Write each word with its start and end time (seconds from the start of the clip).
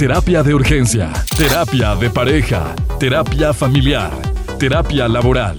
Terapia 0.00 0.42
de 0.42 0.52
urgencia, 0.52 1.10
terapia 1.38 1.94
de 1.96 2.10
pareja, 2.10 2.76
terapia 3.00 3.54
familiar, 3.54 4.10
terapia 4.58 5.08
laboral. 5.08 5.56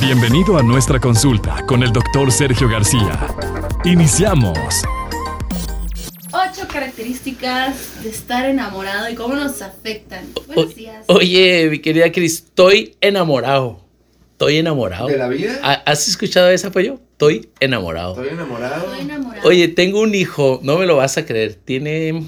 Bienvenido 0.00 0.56
a 0.56 0.62
nuestra 0.62 0.98
consulta 0.98 1.62
con 1.66 1.82
el 1.82 1.92
doctor 1.92 2.32
Sergio 2.32 2.70
García. 2.70 3.28
Iniciamos. 3.84 4.56
Ocho 6.32 6.66
características 6.72 8.02
de 8.02 8.08
estar 8.08 8.46
enamorado 8.48 9.10
y 9.10 9.14
cómo 9.14 9.34
nos 9.34 9.60
afectan. 9.60 10.24
Buenos 10.46 10.74
días. 10.74 11.04
Oye, 11.08 11.68
mi 11.70 11.80
querida 11.80 12.10
Cris, 12.10 12.36
estoy 12.36 12.96
enamorado. 13.02 13.78
Estoy 14.30 14.56
enamorado. 14.56 15.08
¿De 15.08 15.18
la 15.18 15.28
vida? 15.28 15.58
¿Ha- 15.62 15.82
¿Has 15.84 16.08
escuchado 16.08 16.48
esa 16.48 16.68
apoyo? 16.68 16.98
Estoy 17.12 17.50
enamorado. 17.60 18.12
Estoy 18.14 18.30
enamorado. 18.30 18.86
Estoy 18.86 19.00
enamorado. 19.02 19.46
Oye, 19.46 19.68
tengo 19.68 20.00
un 20.00 20.14
hijo, 20.14 20.60
no 20.62 20.78
me 20.78 20.86
lo 20.86 20.96
vas 20.96 21.18
a 21.18 21.26
creer, 21.26 21.56
tiene 21.62 22.24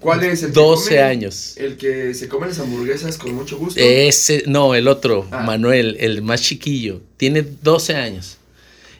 ¿Cuál 0.00 0.22
es 0.24 0.42
el 0.42 0.48
que 0.50 0.54
12 0.60 0.88
come- 0.90 1.00
años. 1.02 1.54
El 1.56 1.76
que 1.76 2.14
se 2.14 2.28
come 2.28 2.46
las 2.48 2.58
hamburguesas 2.58 3.16
con 3.18 3.34
mucho 3.34 3.56
gusto. 3.58 3.80
Ese, 3.80 4.44
no, 4.46 4.74
el 4.74 4.88
otro, 4.88 5.26
Ah. 5.30 5.42
Manuel, 5.42 5.96
el 6.00 6.22
más 6.22 6.42
chiquillo, 6.42 7.00
tiene 7.16 7.42
12 7.62 7.94
años 7.96 8.36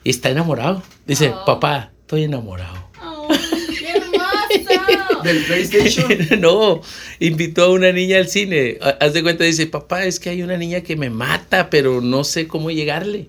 y 0.04 0.10
está 0.10 0.30
enamorado. 0.30 0.82
Dice, 1.06 1.28
Oh. 1.34 1.44
papá, 1.44 1.92
estoy 2.00 2.24
enamorado. 2.24 2.88
¡Ay, 3.00 3.76
qué 3.78 3.88
hermoso! 3.90 5.22
Del 5.22 5.44
PlayStation. 5.44 6.08
no, 6.40 6.80
invitó 7.20 7.64
a 7.64 7.70
una 7.72 7.92
niña 7.92 8.16
al 8.18 8.28
cine. 8.28 8.78
Ha- 8.80 8.96
Haz 9.00 9.12
de 9.12 9.22
cuenta, 9.22 9.44
dice, 9.44 9.66
papá, 9.66 10.04
es 10.06 10.18
que 10.18 10.30
hay 10.30 10.42
una 10.42 10.56
niña 10.56 10.80
que 10.80 10.96
me 10.96 11.10
mata, 11.10 11.68
pero 11.70 12.00
no 12.00 12.24
sé 12.24 12.48
cómo 12.48 12.70
llegarle. 12.70 13.28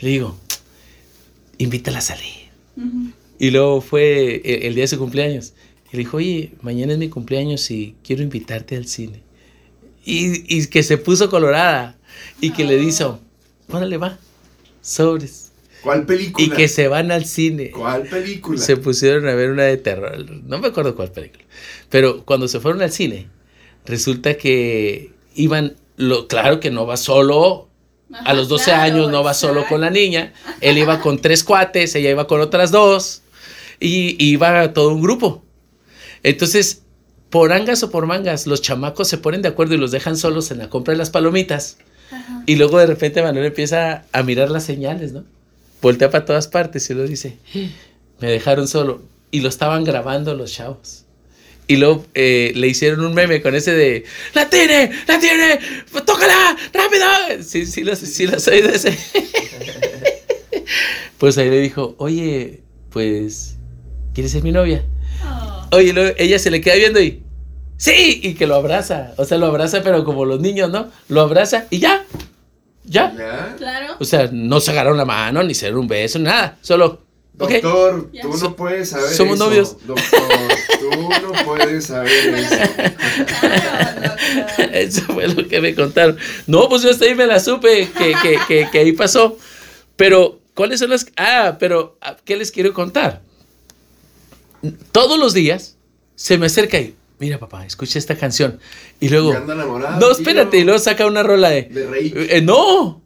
Le 0.00 0.08
digo, 0.10 0.38
invítala 1.58 1.98
a 1.98 2.02
salir. 2.02 2.48
Y 3.40 3.50
luego 3.50 3.80
fue 3.80 4.40
el, 4.44 4.62
el 4.66 4.74
día 4.74 4.84
de 4.84 4.88
su 4.88 4.98
cumpleaños. 4.98 5.52
Y 5.92 5.96
le 5.96 5.98
dijo, 5.98 6.18
oye, 6.18 6.52
mañana 6.60 6.92
es 6.92 6.98
mi 6.98 7.08
cumpleaños 7.08 7.70
y 7.70 7.94
quiero 8.04 8.22
invitarte 8.22 8.76
al 8.76 8.86
cine. 8.86 9.22
Y, 10.04 10.56
y 10.56 10.66
que 10.66 10.82
se 10.82 10.98
puso 10.98 11.30
colorada 11.30 11.96
y 12.40 12.50
que 12.50 12.64
le 12.64 12.76
dijo, 12.76 13.20
órale 13.68 13.96
va, 13.96 14.18
sobres. 14.82 15.52
¿Cuál 15.82 16.06
película? 16.06 16.44
Y 16.44 16.50
que 16.50 16.68
se 16.68 16.88
van 16.88 17.12
al 17.12 17.24
cine. 17.24 17.70
¿Cuál 17.70 18.02
película? 18.02 18.60
Se 18.60 18.76
pusieron 18.76 19.28
a 19.28 19.34
ver 19.34 19.50
una 19.50 19.64
de 19.64 19.76
terror. 19.76 20.26
No 20.44 20.58
me 20.58 20.68
acuerdo 20.68 20.96
cuál 20.96 21.12
película. 21.12 21.44
Pero 21.88 22.24
cuando 22.24 22.48
se 22.48 22.60
fueron 22.60 22.82
al 22.82 22.90
cine, 22.90 23.28
resulta 23.86 24.34
que 24.36 25.12
iban, 25.34 25.76
lo, 25.96 26.26
claro 26.26 26.60
que 26.60 26.70
no 26.70 26.86
va 26.86 26.96
solo. 26.96 27.68
A 28.24 28.32
los 28.32 28.48
12 28.48 28.72
Ajá, 28.72 28.82
años 28.84 29.10
no 29.10 29.22
va 29.22 29.34
solo 29.34 29.66
con 29.68 29.82
la 29.82 29.90
niña. 29.90 30.32
Él 30.60 30.78
iba 30.78 31.00
con 31.00 31.20
tres 31.20 31.44
cuates, 31.44 31.94
ella 31.94 32.10
iba 32.10 32.26
con 32.26 32.40
otras 32.40 32.70
dos. 32.70 33.22
Y 33.80 34.16
y 34.18 34.30
iba 34.32 34.72
todo 34.72 34.88
un 34.88 35.02
grupo. 35.02 35.44
Entonces, 36.22 36.82
por 37.30 37.52
angas 37.52 37.82
o 37.82 37.90
por 37.90 38.06
mangas, 38.06 38.46
los 38.46 38.62
chamacos 38.62 39.08
se 39.08 39.18
ponen 39.18 39.42
de 39.42 39.48
acuerdo 39.48 39.74
y 39.74 39.78
los 39.78 39.90
dejan 39.90 40.16
solos 40.16 40.50
en 40.50 40.58
la 40.58 40.70
compra 40.70 40.92
de 40.92 40.98
las 40.98 41.10
palomitas. 41.10 41.78
Ajá. 42.10 42.42
Y 42.46 42.56
luego 42.56 42.78
de 42.78 42.86
repente 42.86 43.22
Manuel 43.22 43.46
empieza 43.46 44.04
a 44.12 44.22
mirar 44.22 44.50
las 44.50 44.64
señales, 44.64 45.12
¿no? 45.12 45.24
Voltea 45.82 46.10
para 46.10 46.24
todas 46.24 46.48
partes 46.48 46.88
y 46.90 46.94
luego 46.94 47.08
dice, 47.08 47.36
me 48.20 48.30
dejaron 48.30 48.66
solo. 48.66 49.02
Y 49.30 49.40
lo 49.40 49.48
estaban 49.48 49.84
grabando 49.84 50.34
los 50.34 50.52
chavos. 50.52 51.04
Y 51.66 51.76
luego 51.76 52.06
eh, 52.14 52.52
le 52.54 52.66
hicieron 52.66 53.04
un 53.04 53.12
meme 53.12 53.42
con 53.42 53.54
ese 53.54 53.74
de, 53.74 54.04
¡La 54.32 54.48
tiene! 54.48 54.90
¡La 55.06 55.20
tiene! 55.20 55.60
¡Tócala! 55.92 56.56
¡Rápido! 56.72 57.42
Sí, 57.42 57.66
sí, 57.66 57.84
los, 57.84 57.98
sí, 57.98 58.26
los 58.26 58.48
oí 58.48 58.62
de 58.62 58.74
ese. 58.74 58.98
pues 61.18 61.36
ahí 61.36 61.50
le 61.50 61.60
dijo, 61.60 61.94
oye, 61.98 62.62
pues, 62.88 63.58
¿quieres 64.14 64.32
ser 64.32 64.42
mi 64.42 64.50
novia? 64.50 64.82
Oh. 65.22 65.47
Oye, 65.70 65.88
y 65.88 65.92
luego 65.92 66.14
ella 66.18 66.38
se 66.38 66.50
le 66.50 66.60
queda 66.60 66.74
viendo 66.76 67.00
y, 67.00 67.22
¡Sí! 67.78 68.20
Y 68.22 68.34
que 68.34 68.46
lo 68.46 68.56
abraza. 68.56 69.12
O 69.16 69.24
sea, 69.24 69.38
lo 69.38 69.46
abraza, 69.46 69.82
pero 69.82 70.04
como 70.04 70.24
los 70.24 70.40
niños, 70.40 70.68
¿no? 70.70 70.88
Lo 71.08 71.20
abraza 71.20 71.66
y 71.70 71.78
ya. 71.78 72.04
Ya. 72.84 73.14
¿Ya? 73.16 73.54
Claro. 73.56 73.96
O 74.00 74.04
sea, 74.04 74.28
no 74.32 74.60
se 74.60 74.72
agarraron 74.72 74.98
la 74.98 75.04
mano, 75.04 75.42
ni 75.44 75.54
se 75.54 75.66
dieron 75.66 75.80
un 75.80 75.88
beso, 75.88 76.18
nada. 76.18 76.56
Solo, 76.60 77.02
ok. 77.38 77.50
Doctor, 77.62 78.10
tú 78.20 78.36
no 78.36 78.56
puedes 78.56 78.88
saber 78.90 79.10
Somos 79.10 79.36
eso. 79.36 79.44
novios. 79.44 79.76
Doctor, 79.86 80.20
tú 80.80 80.90
no 81.32 81.44
puedes 81.44 81.86
saber 81.86 82.10
eso. 82.10 82.54
Eso 84.72 85.02
fue 85.02 85.28
lo 85.28 85.46
que 85.46 85.60
me 85.60 85.74
contaron. 85.74 86.16
No, 86.46 86.68
pues 86.68 86.82
yo 86.82 86.90
hasta 86.90 87.04
ahí 87.04 87.14
me 87.14 87.26
la 87.26 87.40
supe 87.40 87.88
que, 87.96 88.14
que, 88.22 88.38
que, 88.46 88.68
que 88.70 88.78
ahí 88.78 88.92
pasó. 88.92 89.38
Pero, 89.96 90.40
¿cuáles 90.54 90.80
son 90.80 90.90
las...? 90.90 91.06
Ah, 91.16 91.56
pero, 91.58 91.96
ah, 92.00 92.16
¿qué 92.24 92.36
les 92.36 92.50
quiero 92.50 92.72
contar? 92.72 93.22
Todos 94.92 95.18
los 95.18 95.34
días 95.34 95.76
se 96.14 96.36
me 96.38 96.46
acerca 96.46 96.78
y, 96.78 96.94
mira 97.18 97.38
papá, 97.38 97.64
escucha 97.66 97.98
esta 97.98 98.16
canción. 98.16 98.58
Y 99.00 99.08
luego, 99.08 99.32
no, 100.00 100.10
espérate, 100.10 100.50
tío. 100.52 100.60
y 100.60 100.64
luego 100.64 100.78
saca 100.78 101.06
una 101.06 101.22
rola 101.22 101.50
de... 101.50 101.62
De 101.62 101.86
reír. 101.86 102.26
Eh, 102.30 102.40
no. 102.40 103.00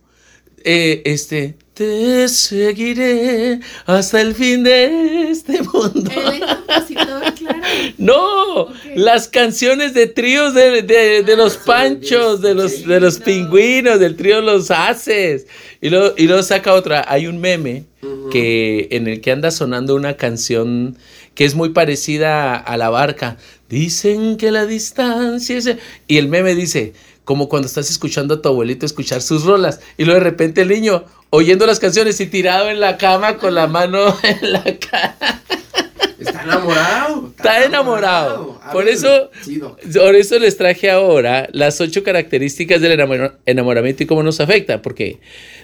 Eh, 0.64 1.02
este. 1.04 1.56
Te 1.74 2.28
seguiré 2.28 3.60
hasta 3.86 4.20
el 4.20 4.34
fin 4.34 4.62
de 4.62 5.30
este 5.30 5.62
mundo. 5.62 6.10
Compositor, 6.12 7.34
claro. 7.34 7.60
No, 7.96 8.68
las 8.94 9.26
canciones 9.26 9.94
de 9.94 10.06
tríos 10.06 10.52
de, 10.54 10.82
de- 10.82 11.22
de 11.22 11.36
los 11.36 11.56
Ah, 11.56 11.62
panchos, 11.66 12.42
de 12.42 12.54
los, 12.54 12.86
de 12.86 13.00
los 13.00 13.18
no. 13.20 13.24
pingüinos, 13.24 13.98
del 13.98 14.16
trío 14.16 14.42
Los 14.42 14.70
Haces. 14.70 15.46
Y 15.80 15.88
luego, 15.88 16.14
y 16.18 16.26
luego 16.26 16.42
saca 16.42 16.74
otra. 16.74 17.04
Hay 17.08 17.26
un 17.26 17.40
meme 17.40 17.84
Ujú. 18.02 18.11
Que, 18.32 18.88
en 18.90 19.06
el 19.08 19.20
que 19.20 19.30
anda 19.32 19.50
sonando 19.50 19.94
una 19.94 20.16
canción 20.16 20.96
que 21.34 21.44
es 21.44 21.54
muy 21.54 21.70
parecida 21.70 22.56
a 22.56 22.76
La 22.76 22.90
Barca. 22.90 23.36
Dicen 23.68 24.36
que 24.36 24.50
la 24.50 24.66
distancia 24.66 25.56
es... 25.56 25.70
Y 26.08 26.18
el 26.18 26.28
meme 26.28 26.54
dice, 26.54 26.92
como 27.24 27.48
cuando 27.48 27.66
estás 27.66 27.90
escuchando 27.90 28.34
a 28.34 28.42
tu 28.42 28.48
abuelito 28.48 28.84
escuchar 28.86 29.22
sus 29.22 29.44
rolas. 29.44 29.80
Y 29.96 30.04
luego 30.04 30.20
de 30.20 30.24
repente 30.24 30.62
el 30.62 30.68
niño 30.68 31.04
oyendo 31.30 31.66
las 31.66 31.78
canciones 31.80 32.20
y 32.20 32.26
tirado 32.26 32.68
en 32.68 32.80
la 32.80 32.96
cama 32.98 33.38
con 33.38 33.54
la 33.54 33.66
mano 33.66 34.16
en 34.22 34.52
la 34.52 34.64
cara. 34.78 35.42
Está 36.18 36.42
enamorado. 36.44 37.32
Está 37.36 37.64
enamorado. 37.64 38.60
Por 38.72 38.88
eso-. 38.88 39.30
Por 39.94 40.14
eso 40.14 40.38
les 40.38 40.56
traje 40.56 40.90
ahora 40.90 41.48
las 41.52 41.80
ocho 41.80 42.02
características 42.04 42.80
del 42.80 42.98
enamor- 42.98 43.34
enamoramiento 43.46 44.02
y 44.02 44.06
cómo 44.06 44.22
nos 44.22 44.38
afecta. 44.40 44.82
Porque 44.82 45.18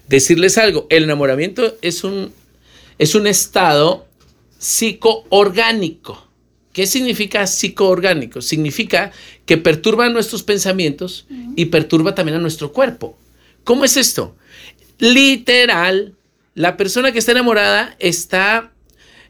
decirles 0.09 0.59
algo, 0.59 0.87
el 0.91 1.05
enamoramiento 1.05 1.77
es 1.83 2.03
un, 2.03 2.33
es 2.99 3.15
un 3.15 3.27
estado 3.27 4.07
psicoorgánico. 4.59 6.27
¿Qué 6.73 6.87
significa 6.87 7.47
psicoorgánico? 7.47 8.43
Significa 8.43 9.11
que 9.47 9.57
perturba 9.57 10.09
nuestros 10.09 10.43
pensamientos 10.43 11.27
y 11.57 11.67
perturba 11.67 12.15
también 12.15 12.37
a 12.37 12.41
nuestro 12.41 12.73
cuerpo. 12.73 13.19
¿Cómo 13.65 13.85
es 13.85 13.97
esto? 13.97 14.37
Literal, 14.99 16.15
la 16.55 16.77
persona 16.77 17.13
que 17.13 17.19
está 17.19 17.33
enamorada 17.33 17.97
está 17.99 18.73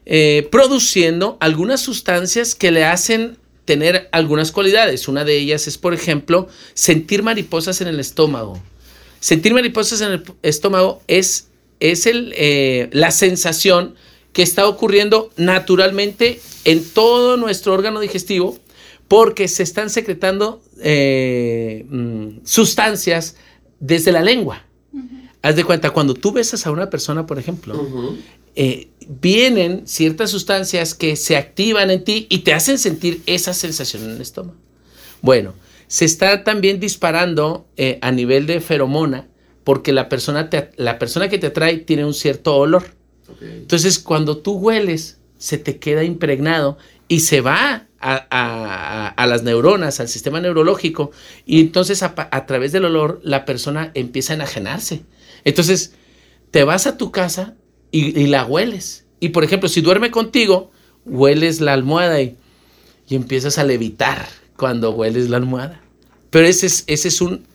eh, 0.05 0.47
produciendo 0.51 1.37
algunas 1.39 1.81
sustancias 1.81 2.55
que 2.55 2.71
le 2.71 2.85
hacen 2.85 3.37
tener 3.65 4.09
algunas 4.11 4.51
cualidades. 4.51 5.07
Una 5.07 5.23
de 5.23 5.37
ellas 5.37 5.67
es, 5.67 5.77
por 5.77 5.93
ejemplo, 5.93 6.47
sentir 6.73 7.21
mariposas 7.21 7.81
en 7.81 7.87
el 7.87 7.99
estómago. 7.99 8.59
Sentir 9.19 9.53
mariposas 9.53 10.01
en 10.01 10.13
el 10.13 10.23
estómago 10.41 11.03
es, 11.07 11.48
es 11.79 12.05
el, 12.05 12.33
eh, 12.35 12.89
la 12.91 13.11
sensación 13.11 13.95
que 14.33 14.43
está 14.43 14.67
ocurriendo 14.67 15.31
naturalmente 15.37 16.39
en 16.65 16.83
todo 16.83 17.37
nuestro 17.37 17.73
órgano 17.73 17.99
digestivo 17.99 18.57
porque 19.07 19.47
se 19.47 19.63
están 19.63 19.89
secretando 19.89 20.61
eh, 20.81 21.85
mm, 21.89 22.45
sustancias 22.45 23.35
desde 23.79 24.11
la 24.11 24.21
lengua. 24.21 24.65
Haz 25.41 25.55
de 25.55 25.63
cuenta, 25.63 25.91
cuando 25.91 26.13
tú 26.13 26.33
besas 26.33 26.67
a 26.67 26.71
una 26.71 26.89
persona, 26.89 27.25
por 27.25 27.39
ejemplo, 27.39 28.17
eh, 28.55 28.89
vienen 29.07 29.87
ciertas 29.87 30.31
sustancias 30.31 30.93
que 30.93 31.15
se 31.15 31.37
activan 31.37 31.89
en 31.91 32.03
ti 32.03 32.27
y 32.29 32.39
te 32.39 32.53
hacen 32.53 32.77
sentir 32.77 33.21
esa 33.25 33.53
sensación 33.53 34.03
en 34.03 34.11
el 34.11 34.21
estómago. 34.21 34.57
Bueno, 35.21 35.53
se 35.87 36.05
está 36.05 36.43
también 36.43 36.79
disparando 36.79 37.65
eh, 37.77 37.99
a 38.01 38.11
nivel 38.11 38.47
de 38.47 38.59
feromona 38.59 39.27
porque 39.63 39.91
la 39.93 40.09
persona, 40.09 40.49
te- 40.49 40.71
la 40.77 40.99
persona 40.99 41.29
que 41.29 41.37
te 41.37 41.47
atrae 41.47 41.77
tiene 41.77 42.05
un 42.05 42.13
cierto 42.13 42.55
olor. 42.55 42.85
Entonces, 43.41 43.99
cuando 43.99 44.37
tú 44.37 44.53
hueles, 44.53 45.19
se 45.37 45.57
te 45.57 45.77
queda 45.79 46.03
impregnado 46.03 46.77
y 47.07 47.21
se 47.21 47.41
va 47.41 47.87
a, 47.99 48.27
a- 48.31 49.07
a 49.09 49.27
las 49.27 49.43
neuronas, 49.43 49.99
al 49.99 50.07
sistema 50.07 50.39
neurológico, 50.41 51.11
y 51.45 51.59
entonces 51.61 52.01
a, 52.03 52.45
través 52.45 52.71
del 52.71 52.85
olor 52.85 53.19
la 53.23 53.45
persona 53.45 53.91
empieza 53.93 54.33
a 54.33 54.37
enajenarse. 54.37 55.03
Entonces, 55.43 55.93
te 56.51 56.63
vas 56.63 56.87
a 56.87 56.97
tu 56.97 57.11
casa 57.11 57.55
y, 57.91 58.19
y 58.19 58.27
la 58.27 58.45
hueles. 58.45 59.05
Y 59.19 59.29
por 59.29 59.43
ejemplo, 59.43 59.69
si 59.69 59.81
duerme 59.81 60.11
contigo, 60.11 60.71
hueles 61.05 61.61
la 61.61 61.73
almohada 61.73 62.21
y, 62.21 62.35
y 63.07 63.15
empiezas 63.15 63.57
a 63.57 63.63
levitar 63.63 64.27
cuando 64.57 64.91
hueles 64.91 65.29
la 65.29 65.37
almohada. 65.37 65.81
Pero 66.29 66.45
ese 66.47 66.65
es, 66.67 66.83
ese 66.87 67.07
es 67.09 67.21
un, 67.21 67.45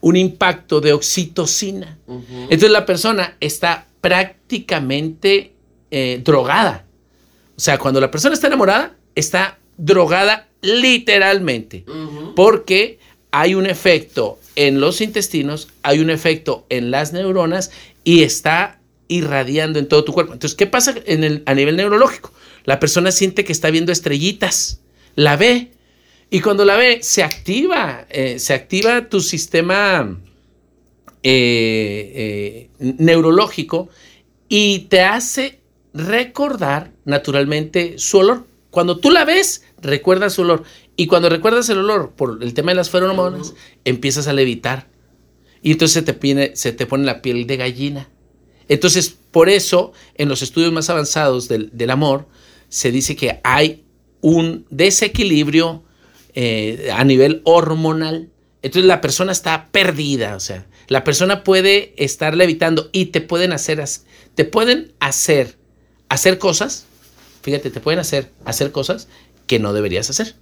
un 0.00 0.16
impacto 0.16 0.80
de 0.80 0.92
oxitocina. 0.92 1.98
Entonces 2.44 2.70
la 2.70 2.86
persona 2.86 3.36
está 3.40 3.86
prácticamente 4.00 5.52
eh, 5.90 6.20
drogada. 6.24 6.84
O 7.56 7.60
sea, 7.60 7.78
cuando 7.78 8.00
la 8.00 8.10
persona 8.10 8.34
está 8.34 8.46
enamorada, 8.46 8.94
está 9.14 9.58
drogada 9.76 10.46
literalmente, 10.62 11.84
porque 12.34 12.98
hay 13.30 13.54
un 13.54 13.66
efecto 13.66 14.38
en 14.56 14.80
los 14.80 15.00
intestinos, 15.00 15.68
hay 15.82 16.00
un 16.00 16.10
efecto 16.10 16.66
en 16.68 16.90
las 16.90 17.12
neuronas 17.12 17.70
y 18.04 18.22
está 18.22 18.78
irradiando 19.08 19.78
en 19.78 19.86
todo 19.88 20.04
tu 20.04 20.12
cuerpo. 20.12 20.32
Entonces, 20.32 20.56
¿qué 20.56 20.66
pasa 20.66 20.94
en 21.06 21.24
el- 21.24 21.42
a 21.46 21.54
nivel 21.54 21.76
neurológico? 21.76 22.32
La 22.64 22.78
persona 22.80 23.10
siente 23.12 23.44
que 23.44 23.52
está 23.52 23.70
viendo 23.70 23.92
estrellitas, 23.92 24.80
la 25.14 25.36
ve, 25.36 25.72
y 26.30 26.40
cuando 26.40 26.64
la 26.64 26.76
ve, 26.76 26.98
se 27.02 27.22
activa, 27.22 28.06
eh, 28.10 28.38
se 28.38 28.52
activa 28.52 29.08
tu 29.08 29.20
sistema 29.20 30.18
eh, 31.22 32.68
eh, 32.80 32.94
neurológico 32.98 33.88
y 34.48 34.80
te 34.90 35.00
hace 35.00 35.60
recordar 35.94 36.92
naturalmente 37.06 37.98
su 37.98 38.18
olor. 38.18 38.44
Cuando 38.70 38.98
tú 38.98 39.10
la 39.10 39.24
ves, 39.24 39.64
recuerdas 39.80 40.34
su 40.34 40.42
olor. 40.42 40.64
Y 40.96 41.06
cuando 41.06 41.30
recuerdas 41.30 41.68
el 41.70 41.78
olor 41.78 42.12
por 42.12 42.42
el 42.42 42.52
tema 42.52 42.72
de 42.72 42.76
las 42.76 42.90
feromonas, 42.90 43.54
empiezas 43.84 44.28
a 44.28 44.34
levitar. 44.34 44.88
Y 45.62 45.72
entonces 45.72 45.94
se 45.94 46.02
te, 46.02 46.12
pone, 46.12 46.54
se 46.56 46.72
te 46.72 46.84
pone 46.86 47.04
la 47.04 47.22
piel 47.22 47.46
de 47.46 47.56
gallina. 47.56 48.10
Entonces, 48.68 49.16
por 49.30 49.48
eso, 49.48 49.92
en 50.14 50.28
los 50.28 50.42
estudios 50.42 50.72
más 50.72 50.90
avanzados 50.90 51.48
del, 51.48 51.70
del 51.72 51.90
amor, 51.90 52.28
se 52.68 52.92
dice 52.92 53.16
que 53.16 53.40
hay 53.42 53.84
un 54.20 54.66
desequilibrio 54.68 55.84
eh, 56.34 56.90
a 56.92 57.04
nivel 57.04 57.42
hormonal. 57.44 58.30
Entonces 58.62 58.86
la 58.86 59.00
persona 59.00 59.32
está 59.32 59.68
perdida, 59.70 60.34
o 60.34 60.40
sea, 60.40 60.66
la 60.88 61.04
persona 61.04 61.44
puede 61.44 61.94
estar 61.96 62.36
levitando 62.36 62.90
y 62.92 63.06
te 63.06 63.20
pueden 63.20 63.52
hacer, 63.52 63.84
te 64.34 64.44
pueden 64.44 64.92
hacer, 64.98 65.56
hacer 66.08 66.38
cosas, 66.38 66.86
fíjate, 67.42 67.70
te 67.70 67.80
pueden 67.80 68.00
hacer, 68.00 68.30
hacer 68.44 68.72
cosas 68.72 69.08
que 69.46 69.58
no 69.58 69.72
deberías 69.72 70.10
hacer 70.10 70.34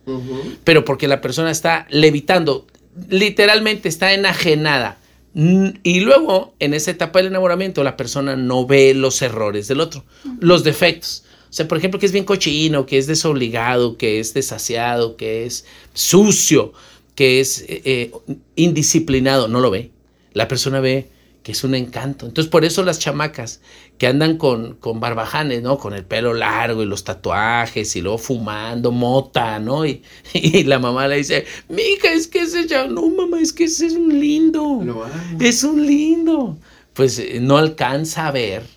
pero 0.64 0.84
porque 0.84 1.08
la 1.08 1.20
persona 1.20 1.50
está 1.50 1.86
levitando, 1.90 2.66
literalmente 3.08 3.88
está 3.88 4.12
enajenada. 4.12 4.98
Y 5.34 6.00
luego, 6.00 6.54
en 6.60 6.72
esa 6.72 6.90
etapa 6.90 7.18
del 7.18 7.28
enamoramiento, 7.28 7.84
la 7.84 7.98
persona 7.98 8.36
no 8.36 8.66
ve 8.66 8.94
los 8.94 9.20
errores 9.20 9.68
del 9.68 9.80
otro, 9.80 10.02
los 10.40 10.64
defectos. 10.64 11.24
O 11.48 11.52
sea, 11.52 11.68
por 11.68 11.78
ejemplo, 11.78 11.98
que 12.00 12.06
es 12.06 12.12
bien 12.12 12.24
cochino, 12.24 12.86
que 12.86 12.98
es 12.98 13.06
desobligado, 13.06 13.96
que 13.96 14.20
es 14.20 14.34
desasiado, 14.34 15.16
que 15.16 15.46
es 15.46 15.64
sucio, 15.94 16.72
que 17.14 17.40
es 17.40 17.62
eh, 17.68 17.82
eh, 17.84 18.12
indisciplinado, 18.56 19.48
no 19.48 19.60
lo 19.60 19.70
ve. 19.70 19.90
La 20.32 20.48
persona 20.48 20.80
ve 20.80 21.08
que 21.46 21.52
es 21.52 21.62
un 21.62 21.76
encanto. 21.76 22.26
Entonces, 22.26 22.50
por 22.50 22.64
eso 22.64 22.82
las 22.82 22.98
chamacas 22.98 23.60
que 23.98 24.08
andan 24.08 24.36
con, 24.36 24.74
con 24.74 24.98
barbajanes, 24.98 25.62
¿no? 25.62 25.78
Con 25.78 25.94
el 25.94 26.04
pelo 26.04 26.34
largo 26.34 26.82
y 26.82 26.86
los 26.86 27.04
tatuajes 27.04 27.94
y 27.94 28.00
luego 28.00 28.18
fumando 28.18 28.90
mota, 28.90 29.60
¿no? 29.60 29.86
Y, 29.86 30.02
y 30.34 30.64
la 30.64 30.80
mamá 30.80 31.06
le 31.06 31.18
dice, 31.18 31.46
mija, 31.68 32.12
es 32.12 32.26
que 32.26 32.40
ese 32.40 32.66
ya, 32.66 32.88
no, 32.88 33.08
mamá, 33.08 33.40
es 33.40 33.52
que 33.52 33.62
ese 33.62 33.86
es 33.86 33.92
un 33.92 34.18
lindo. 34.18 34.80
Lo 34.84 35.04
amo. 35.04 35.38
Es 35.38 35.62
un 35.62 35.86
lindo. 35.86 36.58
Pues 36.94 37.20
eh, 37.20 37.38
no 37.40 37.58
alcanza 37.58 38.26
a 38.26 38.32
ver 38.32 38.75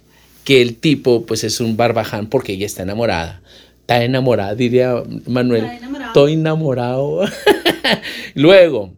que 0.50 0.64
el 0.64 0.78
tipo, 0.78 1.28
pues 1.28 1.44
es 1.44 1.60
un 1.60 1.78
barbaján 1.78 2.28
porque 2.28 2.54
ella 2.54 2.66
está 2.66 2.82
enamorada. 2.82 3.40
Está 3.82 4.04
enamorada, 4.04 4.56
diría 4.56 4.96
Manuel. 5.28 5.66
Está 5.66 5.78
enamorado. 5.78 6.08
Estoy 6.10 6.34
enamorado. 6.34 7.22
Luego, 8.34 8.92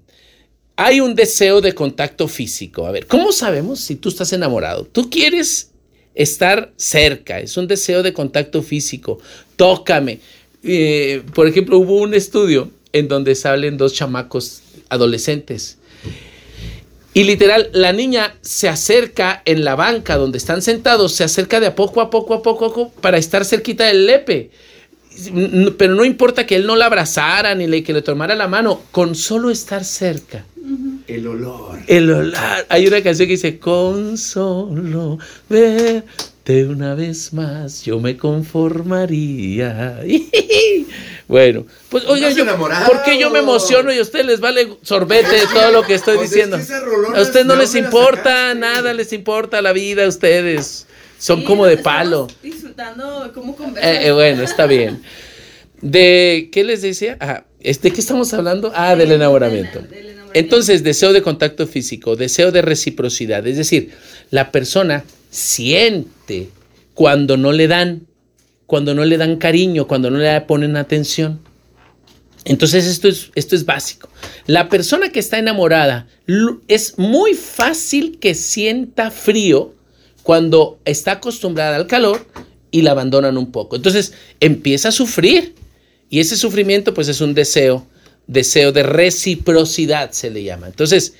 hay 0.77 1.01
un 1.01 1.13
deseo 1.13 1.59
de 1.59 1.73
contacto 1.73 2.29
físico. 2.29 2.87
A 2.87 2.91
ver, 2.91 3.05
¿cómo 3.05 3.33
sabemos 3.33 3.81
si 3.81 3.97
tú 3.97 4.07
estás 4.07 4.31
enamorado? 4.31 4.85
Tú 4.85 5.09
quieres 5.09 5.71
estar 6.15 6.71
cerca, 6.77 7.41
es 7.41 7.57
un 7.57 7.67
deseo 7.67 8.01
de 8.01 8.13
contacto 8.13 8.61
físico. 8.61 9.19
Tócame. 9.57 10.19
Eh, 10.63 11.21
por 11.35 11.49
ejemplo, 11.49 11.79
hubo 11.79 11.97
un 11.97 12.13
estudio 12.13 12.71
en 12.93 13.09
donde 13.09 13.35
salen 13.35 13.75
dos 13.75 13.93
chamacos 13.93 14.61
adolescentes. 14.87 15.79
Y 17.13 17.25
literal, 17.25 17.69
la 17.73 17.91
niña 17.91 18.35
se 18.41 18.69
acerca 18.69 19.41
en 19.43 19.65
la 19.65 19.75
banca 19.75 20.15
donde 20.15 20.37
están 20.37 20.61
sentados, 20.61 21.13
se 21.13 21.25
acerca 21.25 21.59
de 21.59 21.67
a 21.67 21.75
poco 21.75 21.99
a 21.99 22.09
poco 22.09 22.33
a 22.33 22.41
poco, 22.41 22.65
a 22.65 22.69
poco 22.69 22.89
para 23.01 23.17
estar 23.17 23.43
cerquita 23.43 23.85
del 23.85 24.05
lepe. 24.05 24.51
Pero 25.77 25.95
no 25.95 26.05
importa 26.05 26.45
que 26.45 26.55
él 26.55 26.65
no 26.65 26.77
la 26.77 26.85
abrazara 26.85 27.53
ni 27.53 27.67
le, 27.67 27.83
que 27.83 27.91
le 27.91 28.01
tomara 28.01 28.33
la 28.33 28.47
mano, 28.47 28.81
con 28.91 29.15
solo 29.15 29.49
estar 29.49 29.83
cerca. 29.83 30.45
El 31.05 31.27
olor. 31.27 31.79
El 31.87 32.09
olor. 32.09 32.33
Hay 32.69 32.87
una 32.87 33.03
canción 33.03 33.27
que 33.27 33.33
dice, 33.33 33.59
con 33.59 34.17
solo 34.17 35.19
verte 35.49 36.65
una 36.65 36.95
vez 36.95 37.33
más, 37.33 37.83
yo 37.83 37.99
me 37.99 38.15
conformaría. 38.15 39.99
Bueno, 41.31 41.65
pues 41.87 42.03
oigan, 42.07 42.35
yo. 42.35 42.45
¿por 42.85 43.03
qué 43.03 43.17
yo 43.17 43.29
me 43.29 43.39
emociono 43.39 43.93
y 43.93 43.97
a 43.99 44.01
ustedes 44.01 44.25
les 44.25 44.41
vale 44.41 44.67
sorbete 44.81 45.33
de 45.33 45.47
todo 45.53 45.71
lo 45.71 45.81
que 45.83 45.93
estoy 45.93 46.15
es 46.17 46.23
diciendo? 46.29 46.57
A 46.57 47.21
ustedes 47.21 47.45
no 47.45 47.55
les 47.55 47.73
importa, 47.73 48.53
nada 48.53 48.93
les 48.93 49.13
importa 49.13 49.61
la 49.61 49.71
vida 49.71 50.03
a 50.03 50.07
ustedes. 50.09 50.87
Son 51.17 51.39
Sí, 51.39 51.45
como 51.45 51.65
de 51.65 51.77
palo. 51.77 52.27
Disfrutando 52.43 53.31
cómo 53.33 53.55
conversar. 53.55 53.93
Eh, 53.93 54.07
eh, 54.07 54.11
bueno, 54.11 54.43
está 54.43 54.65
bien. 54.65 55.01
¿De 55.81 56.49
qué 56.51 56.65
les 56.65 56.81
decía? 56.81 57.15
Ah, 57.21 57.45
¿es- 57.61 57.81
¿De 57.81 57.91
qué 57.91 58.01
estamos 58.01 58.33
hablando? 58.33 58.73
Ah, 58.75 58.95
del 58.97 59.13
enamoramiento. 59.13 59.79
Del- 59.79 59.89
del 59.89 59.99
enamoramiento. 60.09 60.31
Entonces, 60.37 60.83
deseo 60.83 61.13
de 61.13 61.21
contacto 61.21 61.65
físico, 61.65 62.17
deseo 62.17 62.51
de 62.51 62.61
reciprocidad. 62.61 63.47
Es 63.47 63.55
decir, 63.55 63.91
la 64.31 64.51
persona 64.51 65.05
siente 65.29 66.49
cuando 66.93 67.37
no 67.37 67.51
le 67.53 67.67
dan, 67.69 68.01
cuando 68.71 68.95
no 68.95 69.03
le 69.03 69.17
dan 69.17 69.35
cariño, 69.35 69.85
cuando 69.85 70.09
no 70.09 70.17
le 70.17 70.39
ponen 70.39 70.77
atención. 70.77 71.41
Entonces, 72.45 72.85
esto 72.87 73.09
es, 73.09 73.29
esto 73.35 73.53
es 73.53 73.65
básico. 73.65 74.07
La 74.47 74.69
persona 74.69 75.11
que 75.11 75.19
está 75.19 75.37
enamorada 75.37 76.07
es 76.69 76.97
muy 76.97 77.33
fácil 77.33 78.17
que 78.19 78.33
sienta 78.33 79.11
frío 79.11 79.75
cuando 80.23 80.79
está 80.85 81.11
acostumbrada 81.11 81.75
al 81.75 81.85
calor 81.85 82.25
y 82.71 82.83
la 82.83 82.91
abandonan 82.91 83.37
un 83.37 83.51
poco. 83.51 83.75
Entonces, 83.75 84.13
empieza 84.39 84.87
a 84.87 84.93
sufrir. 84.93 85.53
Y 86.09 86.21
ese 86.21 86.37
sufrimiento, 86.37 86.93
pues, 86.93 87.09
es 87.09 87.19
un 87.19 87.33
deseo, 87.33 87.85
deseo 88.27 88.71
de 88.71 88.83
reciprocidad, 88.83 90.11
se 90.11 90.29
le 90.29 90.43
llama. 90.43 90.67
Entonces, 90.67 91.15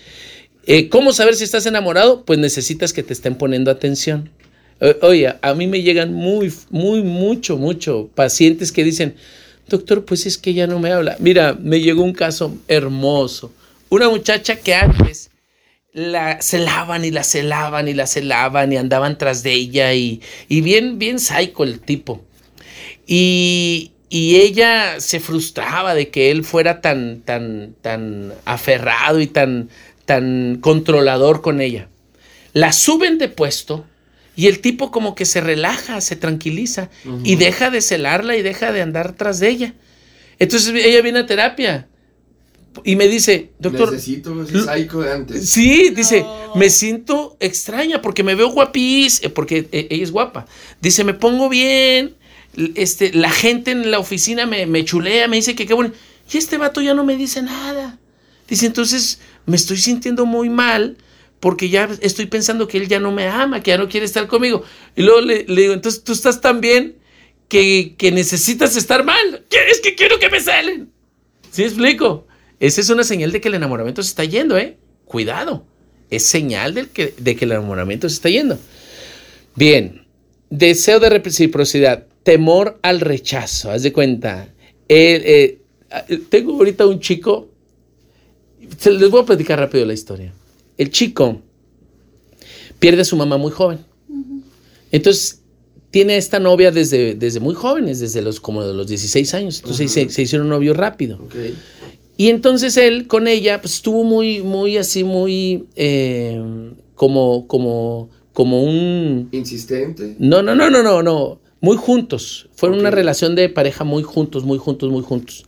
eh, 0.68 0.88
¿cómo 0.88 1.12
saber 1.12 1.36
si 1.36 1.44
estás 1.44 1.66
enamorado? 1.66 2.24
Pues 2.24 2.40
necesitas 2.40 2.94
que 2.94 3.04
te 3.04 3.12
estén 3.12 3.36
poniendo 3.36 3.72
atención. 3.72 4.30
Oye, 5.02 5.36
a 5.42 5.54
mí 5.54 5.68
me 5.68 5.84
llegan 5.84 6.12
muy, 6.12 6.52
muy, 6.72 7.04
mucho, 7.04 7.58
mucho 7.58 8.10
pacientes 8.16 8.72
que 8.72 8.84
dicen, 8.84 9.16
doctor, 9.68 10.06
pues 10.06 10.26
es 10.26 10.40
que 10.40 10.56
ya 10.56 10.66
no 10.66 10.80
me 10.80 10.92
habla. 10.92 11.16
Mira, 11.20 11.56
me 11.60 11.82
llegó 11.82 12.02
un 12.04 12.14
caso 12.14 12.58
hermoso. 12.68 13.54
Una 13.90 14.10
muchacha 14.10 14.56
que 14.56 14.74
antes 14.74 15.30
la 15.94 16.42
celaban 16.42 17.06
y 17.06 17.12
la 17.12 17.24
celaban 17.24 17.88
y 17.88 17.94
la 17.94 18.08
celaban 18.08 18.74
y 18.74 18.78
andaban 18.78 19.20
tras 19.20 19.44
de 19.44 19.54
ella 19.54 19.94
y, 19.94 20.22
y 20.48 20.62
bien, 20.62 20.98
bien 20.98 21.20
psycho 21.20 21.64
el 21.64 21.80
tipo. 21.80 22.24
Y, 23.06 23.92
y 24.10 24.38
ella 24.38 25.00
se 25.00 25.20
frustraba 25.20 25.94
de 25.94 26.10
que 26.10 26.32
él 26.32 26.44
fuera 26.44 26.82
tan, 26.82 27.22
tan, 27.22 27.76
tan 27.82 28.34
aferrado 28.46 29.20
y 29.20 29.28
tan, 29.28 29.70
tan 30.06 30.58
controlador 30.60 31.44
con 31.44 31.62
ella. 31.62 31.88
La 32.54 32.74
suben 32.74 33.20
de 33.20 33.30
puesto 33.30 33.86
y 34.36 34.48
el 34.48 34.60
tipo 34.60 34.92
como 34.92 35.14
que 35.16 35.26
se 35.26 35.42
relaja, 35.42 36.00
se 36.02 36.16
tranquiliza 36.16 36.90
y 37.24 37.36
deja 37.36 37.70
de 37.70 37.82
celarla 37.82 38.38
y 38.38 38.42
deja 38.42 38.72
de 38.72 38.82
andar 38.82 39.14
tras 39.14 39.40
de 39.40 39.50
ella. 39.50 39.74
Entonces 40.40 40.74
ella 40.74 41.02
viene 41.02 41.20
a 41.20 41.26
terapia 41.26 41.88
y 42.86 42.96
me 42.96 43.08
dice, 43.08 43.52
doctor, 43.60 43.92
Necesito 43.92 44.42
ese 44.42 44.54
L- 44.54 44.64
psycho 44.64 45.02
de 45.02 45.12
antes. 45.12 45.50
Sí, 45.50 45.90
dice, 45.90 46.26
me 46.56 46.70
siento 46.70 47.36
extraña 47.42 48.02
porque 48.02 48.24
me 48.24 48.34
veo 48.36 48.50
guapís, 48.50 49.22
eh, 49.24 49.30
porque 49.30 49.68
eh, 49.72 49.88
ella 49.90 50.04
es 50.04 50.12
guapa. 50.12 50.46
Dice, 50.82 51.04
me 51.04 51.14
pongo 51.14 51.50
bien, 51.50 52.16
este, 52.76 53.14
la 53.14 53.30
gente 53.30 53.72
en 53.72 53.92
la 53.92 54.00
oficina 54.00 54.46
me, 54.46 54.66
me 54.66 54.86
chulea, 54.86 55.28
me 55.28 55.36
dice 55.36 55.54
que 55.54 55.66
qué 55.66 55.74
bueno. 55.74 55.92
Y 56.32 56.38
este 56.38 56.58
vato 56.58 56.82
ya 56.82 56.94
no 56.94 57.04
me 57.04 57.18
dice 57.18 57.42
nada. 57.42 58.00
Dice, 58.48 58.66
entonces 58.66 59.20
me 59.46 59.58
estoy 59.58 59.78
sintiendo 59.78 60.26
muy 60.26 60.50
mal 60.50 60.96
porque 61.42 61.70
ya 61.70 61.90
estoy 62.02 62.28
pensando 62.28 62.68
que 62.68 62.78
él 62.78 62.88
ya 62.88 63.00
no 63.00 63.12
me 63.12 63.28
ama, 63.28 63.62
que 63.62 63.72
ya 63.72 63.78
no 63.78 63.90
quiere 63.90 64.06
estar 64.06 64.28
conmigo. 64.28 64.64
Y 64.96 65.02
luego 65.02 65.22
le, 65.22 65.44
digo, 65.44 65.74
entonces 65.74 66.04
tú 66.04 66.14
estás 66.14 66.40
tan 66.40 66.62
bien 66.62 66.96
que, 67.50 67.96
que 67.98 68.12
necesitas 68.12 68.78
estar 68.78 69.04
mal. 69.04 69.44
Es 69.70 69.82
que 69.82 69.96
quiero 69.96 70.20
que 70.20 70.30
me 70.30 70.40
salen. 70.40 70.92
¿Sí 71.52 71.64
explico? 71.64 72.28
Esa 72.60 72.80
es 72.80 72.90
una 72.92 73.04
señal 73.04 73.32
de 73.32 73.42
que 73.42 73.48
el 73.48 73.56
enamoramiento 73.56 74.04
se 74.04 74.10
está 74.10 74.24
yendo, 74.24 74.56
¿eh? 74.56 74.78
Cuidado. 75.06 75.66
Es 76.12 76.28
señal 76.28 76.76
de 76.76 76.88
que, 76.88 77.16
de 77.18 77.36
que 77.36 77.46
el 77.46 77.54
enamoramiento 77.54 78.08
se 78.08 78.16
está 78.16 78.30
yendo. 78.30 78.60
Bien. 79.56 80.06
Deseo 80.52 81.00
de 81.00 81.10
reciprocidad. 81.10 82.06
Temor 82.22 82.78
al 82.84 83.00
rechazo. 83.00 83.72
Haz 83.72 83.82
de 83.82 83.92
cuenta. 83.92 84.50
Eh, 84.88 85.58
eh, 86.08 86.18
tengo 86.30 86.54
ahorita 86.54 86.86
un 86.86 87.00
chico. 87.00 87.50
Les 88.86 89.10
voy 89.10 89.24
a 89.24 89.26
platicar 89.26 89.58
rápido 89.58 89.84
la 89.86 89.94
historia. 89.94 90.34
El 90.82 90.90
chico 90.90 91.40
pierde 92.80 93.04
a 93.04 93.06
su 93.06 93.16
mamá 93.16 93.38
muy 93.38 93.52
joven. 93.52 93.86
Entonces 94.92 95.44
tiene 95.92 96.14
a 96.14 96.18
esta 96.18 96.40
novia 96.40 96.72
desde, 96.72 97.14
desde 97.14 97.40
muy 97.40 97.54
jóvenes, 97.54 98.00
desde 98.00 98.24
los 98.24 98.40
como 98.40 98.66
de 98.66 98.74
los 98.74 98.88
16 98.88 99.32
años. 99.36 99.60
Entonces 99.60 99.92
se, 99.92 100.10
se 100.10 100.24
hicieron 100.24 100.50
novio 100.50 100.74
rápido. 100.74 101.18
Ok. 101.24 101.36
Y 102.18 102.30
entonces 102.30 102.78
él 102.78 103.06
con 103.06 103.28
ella, 103.28 103.62
pues 103.62 103.76
estuvo 103.76 104.04
muy, 104.04 104.42
muy 104.42 104.78
así, 104.78 105.04
muy 105.04 105.68
eh, 105.76 106.42
como, 106.96 107.46
como, 107.46 108.10
como 108.34 108.64
un. 108.64 109.30
Insistente. 109.32 110.16
No, 110.18 110.42
no, 110.42 110.56
no, 110.56 110.72
no, 110.72 110.82
no, 110.82 111.04
no. 111.04 111.40
Muy 111.60 111.78
juntos. 111.78 112.50
Fueron 112.56 112.80
una 112.80 112.90
relación 112.90 113.36
de 113.36 113.50
pareja 113.50 113.84
muy 113.84 114.02
juntos, 114.02 114.46
muy 114.46 114.58
juntos, 114.58 114.90
muy 114.90 115.04
juntos. 115.04 115.46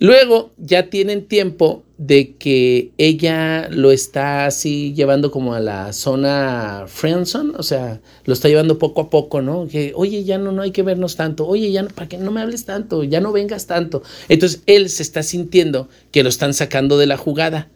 Luego 0.00 0.52
ya 0.58 0.90
tienen 0.90 1.26
tiempo 1.26 1.82
de 1.98 2.34
que 2.36 2.92
ella 2.98 3.68
lo 3.70 3.90
está 3.90 4.46
así 4.46 4.94
llevando 4.94 5.32
como 5.32 5.54
a 5.54 5.60
la 5.60 5.92
zona 5.92 6.84
friendzone, 6.86 7.54
o 7.56 7.64
sea, 7.64 8.00
lo 8.24 8.32
está 8.32 8.48
llevando 8.48 8.78
poco 8.78 9.00
a 9.00 9.10
poco, 9.10 9.42
¿no? 9.42 9.66
Que, 9.66 9.92
oye, 9.96 10.22
ya 10.22 10.38
no, 10.38 10.52
no 10.52 10.62
hay 10.62 10.70
que 10.70 10.84
vernos 10.84 11.16
tanto, 11.16 11.46
oye, 11.46 11.72
ya 11.72 11.82
no, 11.82 11.88
para 11.88 12.08
que 12.08 12.18
no 12.18 12.30
me 12.30 12.40
hables 12.40 12.64
tanto, 12.64 13.02
ya 13.02 13.20
no 13.20 13.32
vengas 13.32 13.66
tanto. 13.66 14.04
Entonces 14.28 14.62
él 14.66 14.88
se 14.88 15.02
está 15.02 15.24
sintiendo 15.24 15.88
que 16.12 16.22
lo 16.22 16.28
están 16.28 16.54
sacando 16.54 16.98
de 16.98 17.06
la 17.06 17.16
jugada. 17.16 17.68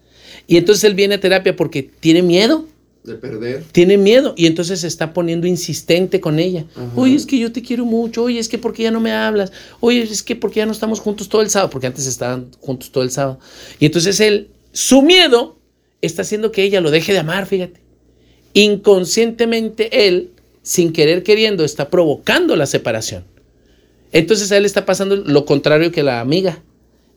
Y 0.46 0.56
entonces 0.56 0.84
él 0.84 0.94
viene 0.94 1.16
a 1.16 1.20
terapia 1.20 1.56
porque 1.56 1.82
tiene 1.82 2.22
miedo 2.22 2.66
De 3.04 3.14
perder. 3.14 3.64
tiene 3.72 3.98
miedo 3.98 4.32
y 4.36 4.46
entonces 4.46 4.80
se 4.80 4.86
está 4.86 5.12
poniendo 5.12 5.48
insistente 5.48 6.20
con 6.20 6.38
ella. 6.38 6.66
Ajá. 6.76 6.92
Oye, 6.94 7.16
es 7.16 7.26
que 7.26 7.36
yo 7.36 7.50
te 7.50 7.60
quiero 7.60 7.84
mucho. 7.84 8.22
Oye, 8.22 8.38
es 8.38 8.48
que 8.48 8.58
porque 8.58 8.84
ya 8.84 8.92
no 8.92 9.00
me 9.00 9.12
hablas. 9.12 9.52
Oye, 9.80 10.02
es 10.02 10.22
que 10.22 10.36
porque 10.36 10.60
ya 10.60 10.66
no 10.66 10.72
estamos 10.72 11.00
juntos 11.00 11.28
todo 11.28 11.42
el 11.42 11.50
sábado, 11.50 11.70
porque 11.70 11.88
antes 11.88 12.06
estaban 12.06 12.50
juntos 12.60 12.92
todo 12.92 13.02
el 13.02 13.10
sábado. 13.10 13.40
Y 13.80 13.86
entonces 13.86 14.20
él, 14.20 14.50
su 14.72 15.02
miedo 15.02 15.58
está 16.00 16.22
haciendo 16.22 16.52
que 16.52 16.62
ella 16.62 16.80
lo 16.80 16.92
deje 16.92 17.12
de 17.12 17.18
amar, 17.18 17.46
fíjate. 17.46 17.80
Inconscientemente 18.54 20.06
él, 20.06 20.30
sin 20.62 20.92
querer 20.92 21.24
queriendo, 21.24 21.64
está 21.64 21.90
provocando 21.90 22.54
la 22.54 22.66
separación. 22.66 23.24
Entonces 24.12 24.52
a 24.52 24.58
él 24.58 24.64
está 24.64 24.84
pasando 24.84 25.16
lo 25.16 25.44
contrario 25.44 25.90
que 25.90 26.02
la 26.02 26.20
amiga. 26.20 26.62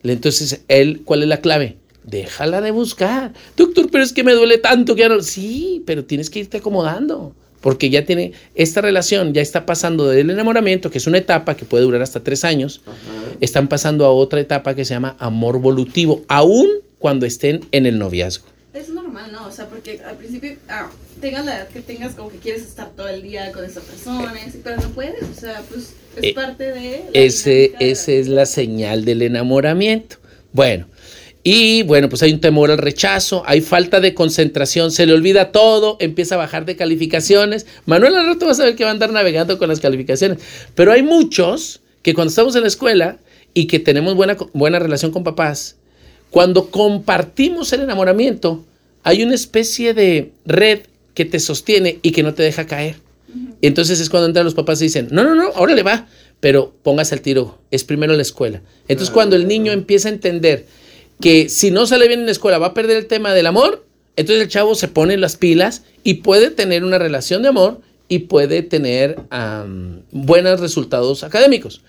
Entonces, 0.03 0.61
él, 0.67 1.01
¿cuál 1.03 1.23
es 1.23 1.29
la 1.29 1.41
clave? 1.41 1.77
Déjala 2.05 2.61
de 2.61 2.71
buscar. 2.71 3.33
Doctor, 3.57 3.89
pero 3.91 4.03
es 4.03 4.13
que 4.13 4.23
me 4.23 4.33
duele 4.33 4.57
tanto 4.57 4.95
que 4.95 5.01
ya 5.01 5.09
no. 5.09 5.21
Sí, 5.21 5.83
pero 5.85 6.05
tienes 6.05 6.29
que 6.29 6.39
irte 6.39 6.57
acomodando. 6.57 7.35
Porque 7.61 7.89
ya 7.89 8.05
tiene 8.05 8.33
esta 8.53 8.81
relación, 8.81 9.33
ya 9.33 9.41
está 9.41 9.65
pasando 9.65 10.07
del 10.07 10.29
enamoramiento, 10.29 10.91
que 10.91 10.99
es 10.99 11.07
una 11.07 11.17
etapa 11.17 11.57
que 11.57 11.65
puede 11.65 11.83
durar 11.83 12.03
hasta 12.03 12.19
tres 12.19 12.43
años, 12.45 12.81
Ajá. 12.85 12.95
están 13.41 13.67
pasando 13.67 14.05
a 14.05 14.11
otra 14.11 14.39
etapa 14.39 14.75
que 14.75 14.85
se 14.85 14.93
llama 14.93 15.15
amor 15.17 15.59
volutivo, 15.59 16.23
aún 16.27 16.69
cuando 16.99 17.25
estén 17.25 17.61
en 17.71 17.87
el 17.87 17.97
noviazgo. 17.97 18.45
Es 18.71 18.89
normal, 18.89 19.31
¿no? 19.31 19.47
O 19.47 19.51
sea, 19.51 19.67
porque 19.67 19.99
al 20.07 20.15
principio, 20.15 20.57
ah, 20.69 20.91
tengas 21.19 21.43
la 21.45 21.55
edad 21.55 21.67
que 21.69 21.81
tengas, 21.81 22.13
como 22.13 22.29
que 22.29 22.37
quieres 22.37 22.61
estar 22.61 22.91
todo 22.91 23.07
el 23.07 23.23
día 23.23 23.51
con 23.51 23.65
esa 23.65 23.81
persona, 23.81 24.31
pero 24.63 24.75
no 24.77 24.89
puedes, 24.89 25.23
o 25.23 25.39
sea, 25.39 25.63
pues 25.67 25.93
es 26.17 26.23
Eh, 26.23 26.33
parte 26.35 26.65
de... 26.65 27.05
la 27.05 27.19
Ese, 27.19 27.73
esa 27.79 28.11
es 28.11 28.27
la 28.27 28.45
señal 28.45 29.05
del 29.05 29.23
enamoramiento. 29.23 30.17
Bueno, 30.51 30.85
y 31.47 31.83
bueno, 31.83 32.09
pues 32.09 32.23
hay 32.23 32.33
un 32.33 32.41
temor 32.41 32.71
al 32.71 32.79
rechazo, 32.79 33.43
hay 33.45 33.61
falta 33.61 33.99
de 33.99 34.15
concentración, 34.15 34.91
se 34.91 35.05
le 35.05 35.13
olvida 35.13 35.51
todo, 35.51 35.95
empieza 35.99 36.33
a 36.33 36.39
bajar 36.39 36.65
de 36.65 36.75
calificaciones. 36.75 37.67
Manuel 37.85 38.15
al 38.15 38.25
rato 38.25 38.47
vas 38.47 38.59
a 38.59 38.63
ver 38.63 38.75
que 38.75 38.83
va 38.83 38.89
a 38.89 38.93
andar 38.93 39.11
navegando 39.11 39.59
con 39.59 39.69
las 39.69 39.79
calificaciones. 39.79 40.39
Pero 40.73 40.91
hay 40.91 41.03
muchos 41.03 41.81
que 42.01 42.15
cuando 42.15 42.29
estamos 42.29 42.55
en 42.55 42.63
la 42.63 42.67
escuela 42.67 43.19
y 43.53 43.67
que 43.67 43.77
tenemos 43.77 44.15
buena, 44.15 44.35
buena 44.53 44.79
relación 44.79 45.11
con 45.11 45.23
papás, 45.23 45.75
cuando 46.31 46.71
compartimos 46.71 47.71
el 47.73 47.81
enamoramiento, 47.81 48.65
hay 49.03 49.21
una 49.21 49.35
especie 49.35 49.93
de 49.93 50.31
red 50.47 50.79
que 51.13 51.25
te 51.25 51.39
sostiene 51.39 51.99
y 52.01 52.11
que 52.11 52.23
no 52.23 52.33
te 52.33 52.41
deja 52.41 52.65
caer. 52.65 52.95
Entonces 53.61 53.99
es 53.99 54.09
cuando 54.09 54.25
entran 54.25 54.45
los 54.45 54.55
papás 54.55 54.81
y 54.81 54.85
dicen, 54.85 55.09
no, 55.11 55.23
no, 55.23 55.35
no, 55.35 55.51
ahora 55.53 55.75
le 55.75 55.83
va, 55.83 56.07
pero 56.39 56.73
póngase 56.81 57.13
al 57.13 57.21
tiro, 57.21 57.59
es 57.69 57.83
primero 57.83 58.15
la 58.15 58.23
escuela. 58.23 58.63
Entonces 58.87 59.13
cuando 59.13 59.35
el 59.35 59.47
niño 59.47 59.71
empieza 59.73 60.09
a 60.09 60.11
entender 60.11 60.65
que 61.19 61.49
si 61.49 61.71
no 61.71 61.85
sale 61.87 62.07
bien 62.07 62.21
en 62.21 62.25
la 62.25 62.31
escuela 62.31 62.57
va 62.57 62.67
a 62.67 62.73
perder 62.73 62.97
el 62.97 63.07
tema 63.07 63.33
del 63.33 63.47
amor, 63.47 63.85
entonces 64.15 64.43
el 64.43 64.49
chavo 64.49 64.75
se 64.75 64.87
pone 64.87 65.17
las 65.17 65.35
pilas 65.37 65.83
y 66.03 66.15
puede 66.15 66.49
tener 66.49 66.83
una 66.83 66.97
relación 66.97 67.41
de 67.41 67.49
amor 67.49 67.81
y 68.07 68.19
puede 68.19 68.61
tener 68.61 69.17
buenos 70.11 70.59
resultados 70.59 71.23
académicos. 71.23 71.81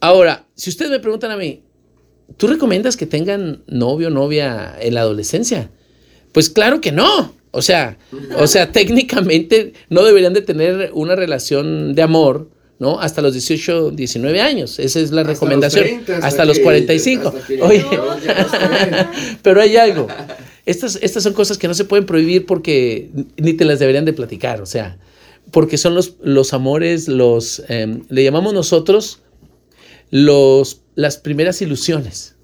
Ahora, 0.00 0.46
si 0.54 0.70
ustedes 0.70 0.90
me 0.90 1.00
preguntan 1.00 1.30
a 1.30 1.36
mí, 1.36 1.62
¿tú 2.36 2.46
recomiendas 2.46 2.96
que 2.96 3.06
tengan 3.06 3.62
novio 3.66 4.08
o 4.08 4.10
novia 4.10 4.74
en 4.80 4.94
la 4.94 5.02
adolescencia? 5.02 5.70
Pues 6.32 6.48
claro 6.48 6.80
que 6.80 6.92
no. 6.92 7.34
O 7.50 7.62
sea, 7.62 7.98
o 8.38 8.46
sea, 8.46 8.72
técnicamente 8.72 9.74
no 9.88 10.02
deberían 10.04 10.32
de 10.32 10.42
tener 10.42 10.90
una 10.94 11.16
relación 11.16 11.94
de 11.94 12.02
amor, 12.02 12.48
¿no? 12.80 12.98
Hasta 12.98 13.22
los 13.22 13.34
18, 13.34 13.92
19 13.92 14.40
años. 14.40 14.80
Esa 14.80 14.98
es 14.98 15.12
la 15.12 15.20
Hasta 15.20 15.32
recomendación. 15.34 15.84
los 15.84 15.92
30, 15.92 16.14
hasta 16.14 16.26
hasta 16.26 16.44
los 16.46 16.56
que- 16.58 16.64
45. 16.64 17.28
hasta 17.28 17.46
que- 17.46 17.62
Oye, 17.62 17.84
No, 17.92 18.16
pero 19.42 19.60
hay 19.60 19.76
algo. 19.76 20.08
Estas, 20.66 20.98
estas 21.00 21.22
son 21.22 21.32
cosas 21.34 21.58
que 21.58 21.68
no 21.68 21.74
se 21.74 21.84
pueden 21.84 22.06
prohibir 22.06 22.46
porque 22.46 23.10
ni 23.36 23.52
te 23.54 23.64
las 23.64 23.78
deberían 23.78 24.04
de 24.04 24.12
platicar, 24.12 24.60
o 24.60 24.66
sea, 24.66 24.98
porque 25.52 25.78
son 25.78 25.94
los, 25.94 26.14
los 26.22 26.52
amores, 26.52 27.06
los, 27.08 27.62
em, 27.68 28.02
le 28.08 28.24
llamamos 28.24 28.52
nosotros 28.54 29.20
los, 30.10 30.80
las 30.94 31.16
primeras 31.18 31.60
ilusiones. 31.62 32.34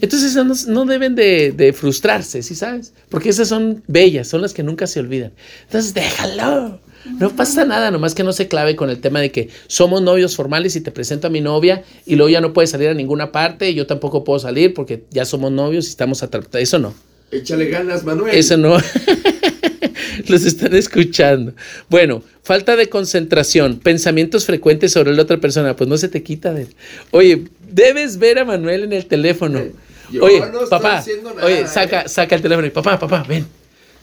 Entonces 0.00 0.32
esas 0.32 0.66
no, 0.66 0.72
no 0.72 0.84
deben 0.90 1.14
de, 1.14 1.52
de 1.52 1.72
frustrarse, 1.72 2.42
¿sí 2.42 2.56
sabes? 2.56 2.94
Porque 3.10 3.28
esas 3.28 3.46
son 3.48 3.84
bellas, 3.86 4.26
son 4.26 4.42
las 4.42 4.52
que 4.52 4.64
nunca 4.64 4.88
se 4.88 4.98
olvidan. 4.98 5.32
Entonces 5.66 5.94
déjalo, 5.94 6.80
no 7.18 7.30
pasa 7.34 7.64
nada, 7.64 7.90
nomás 7.90 8.14
que 8.14 8.22
no 8.22 8.32
se 8.32 8.48
clave 8.48 8.76
con 8.76 8.90
el 8.90 9.00
tema 9.00 9.20
de 9.20 9.30
que 9.30 9.48
somos 9.66 10.02
novios 10.02 10.36
formales 10.36 10.76
y 10.76 10.80
te 10.80 10.90
presento 10.90 11.26
a 11.26 11.30
mi 11.30 11.40
novia 11.40 11.84
y 12.06 12.16
luego 12.16 12.30
ya 12.30 12.40
no 12.40 12.52
puedes 12.52 12.70
salir 12.70 12.88
a 12.88 12.94
ninguna 12.94 13.32
parte 13.32 13.70
y 13.70 13.74
yo 13.74 13.86
tampoco 13.86 14.24
puedo 14.24 14.38
salir 14.38 14.74
porque 14.74 15.04
ya 15.10 15.24
somos 15.24 15.50
novios 15.52 15.86
y 15.86 15.90
estamos 15.90 16.22
atrapados. 16.22 16.60
Eso 16.60 16.78
no. 16.78 16.94
Échale 17.30 17.66
ganas, 17.66 18.04
Manuel. 18.04 18.34
Eso 18.34 18.56
no. 18.56 18.78
Los 20.28 20.44
están 20.44 20.74
escuchando. 20.74 21.52
Bueno, 21.88 22.22
falta 22.42 22.76
de 22.76 22.88
concentración, 22.88 23.78
pensamientos 23.78 24.44
frecuentes 24.46 24.92
sobre 24.92 25.14
la 25.14 25.22
otra 25.22 25.38
persona, 25.38 25.76
pues 25.76 25.88
no 25.88 25.96
se 25.96 26.08
te 26.08 26.22
quita 26.22 26.52
de. 26.52 26.66
Oye, 27.10 27.44
debes 27.70 28.18
ver 28.18 28.38
a 28.38 28.44
Manuel 28.44 28.84
en 28.84 28.92
el 28.92 29.06
teléfono. 29.06 29.62
Yo 30.10 30.24
oye, 30.24 30.40
no 30.40 30.46
estoy 30.46 30.68
papá, 30.70 31.04
nada, 31.22 31.44
oye, 31.44 31.60
¿eh? 31.60 31.66
saca, 31.66 32.08
saca 32.08 32.34
el 32.34 32.42
teléfono 32.42 32.66
y 32.66 32.70
papá, 32.70 32.98
papá, 32.98 33.24
ven. 33.28 33.46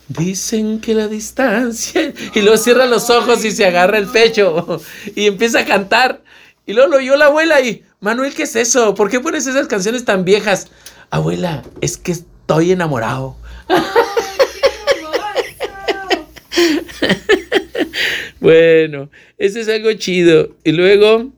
Dicen 0.07 0.79
que 0.81 0.93
la 0.93 1.07
distancia. 1.07 2.13
Y 2.33 2.41
luego 2.41 2.57
cierra 2.57 2.85
los 2.85 3.09
ojos 3.09 3.43
y 3.45 3.51
se 3.51 3.65
agarra 3.65 3.97
el 3.97 4.07
pecho. 4.07 4.81
Y 5.15 5.27
empieza 5.27 5.61
a 5.61 5.65
cantar. 5.65 6.21
Y 6.65 6.73
luego 6.73 6.91
lo 6.91 6.97
oyó 6.97 7.15
la 7.15 7.25
abuela 7.25 7.61
y, 7.61 7.83
Manuel, 7.99 8.33
¿qué 8.33 8.43
es 8.43 8.55
eso? 8.55 8.95
¿Por 8.95 9.09
qué 9.09 9.19
pones 9.19 9.47
esas 9.47 9.67
canciones 9.67 10.05
tan 10.05 10.25
viejas? 10.25 10.67
Abuela, 11.09 11.63
es 11.81 11.97
que 11.97 12.11
estoy 12.11 12.71
enamorado. 12.71 13.35
Bueno, 18.45 19.09
eso 19.39 19.59
es 19.59 19.67
algo 19.69 19.91
chido. 19.93 20.55
Y 20.63 20.71
luego, 20.71 21.31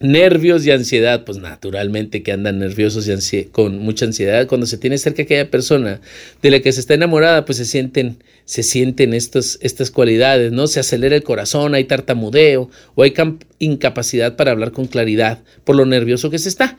nervios 0.00 0.66
y 0.66 0.70
ansiedad. 0.70 1.24
Pues 1.24 1.38
naturalmente 1.38 2.22
que 2.22 2.32
andan 2.32 2.58
nerviosos 2.58 3.08
y 3.08 3.44
con 3.44 3.78
mucha 3.78 4.04
ansiedad. 4.06 4.46
Cuando 4.46 4.66
se 4.66 4.78
tiene 4.78 4.98
cerca 4.98 5.22
aquella 5.22 5.50
persona 5.50 6.00
de 6.42 6.50
la 6.50 6.60
que 6.60 6.72
se 6.72 6.80
está 6.80 6.94
enamorada, 6.94 7.44
pues 7.44 7.58
se 7.58 7.64
sienten, 7.64 8.22
se 8.44 8.62
sienten 8.62 9.14
estas 9.14 9.90
cualidades, 9.92 10.52
¿no? 10.52 10.66
Se 10.66 10.80
acelera 10.80 11.16
el 11.16 11.22
corazón, 11.22 11.74
hay 11.74 11.84
tartamudeo 11.84 12.70
o 12.94 13.02
hay 13.02 13.14
incapacidad 13.58 14.36
para 14.36 14.52
hablar 14.52 14.72
con 14.72 14.86
claridad 14.86 15.40
por 15.64 15.76
lo 15.76 15.86
nervioso 15.86 16.30
que 16.30 16.38
se 16.38 16.48
está. 16.48 16.78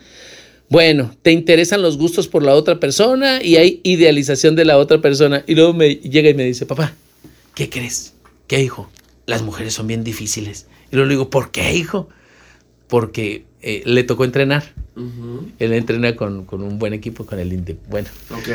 Bueno, 0.69 1.15
te 1.23 1.31
interesan 1.31 1.81
los 1.81 1.97
gustos 1.97 2.27
por 2.27 2.43
la 2.43 2.53
otra 2.53 2.79
persona 2.79 3.43
y 3.43 3.55
hay 3.55 3.81
idealización 3.83 4.55
de 4.55 4.65
la 4.65 4.77
otra 4.77 5.01
persona. 5.01 5.43
Y 5.47 5.55
luego 5.55 5.73
me 5.73 5.95
llega 5.95 6.29
y 6.29 6.35
me 6.35 6.45
dice, 6.45 6.67
papá, 6.67 6.93
¿qué 7.55 7.71
crees? 7.71 8.13
¿Qué, 8.45 8.61
hijo? 8.61 8.88
Las 9.25 9.41
mujeres 9.41 9.73
son 9.73 9.88
bien 9.88 10.03
difíciles. 10.03 10.67
Y 10.91 10.95
luego 10.95 11.07
le 11.07 11.13
digo, 11.15 11.29
¿por 11.31 11.49
qué, 11.49 11.75
hijo? 11.75 12.09
Porque 12.89 13.46
eh, 13.62 13.81
le 13.86 14.03
tocó 14.03 14.25
entrenar. 14.25 14.74
Él 15.60 15.72
entrena 15.72 16.17
con, 16.17 16.43
con 16.43 16.62
un 16.62 16.77
buen 16.77 16.91
equipo, 16.91 17.25
con 17.25 17.39
el 17.39 17.53
Inde. 17.53 17.77
Bueno, 17.89 18.10
Ok. 18.31 18.50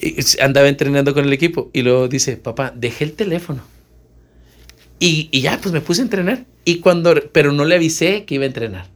y 0.00 0.16
andaba 0.40 0.68
entrenando 0.68 1.12
con 1.12 1.26
el 1.26 1.32
equipo. 1.34 1.68
Y 1.74 1.82
luego 1.82 2.08
dice, 2.08 2.38
papá, 2.38 2.72
dejé 2.74 3.04
el 3.04 3.12
teléfono. 3.12 3.62
Y, 4.98 5.28
y 5.32 5.42
ya, 5.42 5.58
pues 5.60 5.72
me 5.74 5.82
puse 5.82 6.00
a 6.00 6.04
entrenar. 6.04 6.46
Y 6.64 6.76
cuando, 6.78 7.12
pero 7.32 7.52
no 7.52 7.66
le 7.66 7.74
avisé 7.74 8.24
que 8.24 8.36
iba 8.36 8.44
a 8.44 8.46
entrenar. 8.46 8.86